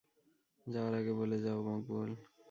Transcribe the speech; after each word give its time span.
যাওয়ার 0.67 0.93
আগে 0.99 1.13
বলে 1.19 1.37
যাও, 1.45 1.59
মকবুল! 1.67 2.09